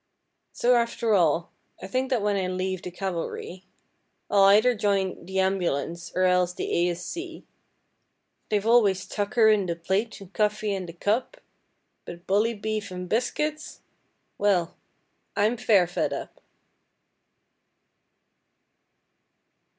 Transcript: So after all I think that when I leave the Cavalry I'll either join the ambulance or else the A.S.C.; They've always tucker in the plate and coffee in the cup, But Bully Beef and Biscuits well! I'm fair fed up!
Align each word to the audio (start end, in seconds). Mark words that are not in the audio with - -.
So 0.51 0.73
after 0.73 1.13
all 1.13 1.51
I 1.79 1.85
think 1.85 2.09
that 2.09 2.23
when 2.23 2.35
I 2.35 2.47
leave 2.47 2.81
the 2.81 2.89
Cavalry 2.89 3.65
I'll 4.31 4.45
either 4.45 4.73
join 4.73 5.27
the 5.27 5.37
ambulance 5.39 6.11
or 6.15 6.23
else 6.23 6.53
the 6.53 6.73
A.S.C.; 6.87 7.45
They've 8.49 8.65
always 8.65 9.05
tucker 9.05 9.49
in 9.49 9.67
the 9.67 9.75
plate 9.75 10.19
and 10.19 10.33
coffee 10.33 10.73
in 10.73 10.87
the 10.87 10.93
cup, 10.93 11.37
But 12.05 12.25
Bully 12.25 12.55
Beef 12.55 12.89
and 12.89 13.07
Biscuits 13.07 13.81
well! 14.39 14.75
I'm 15.35 15.55
fair 15.55 15.85
fed 15.85 16.13
up! 16.13 16.41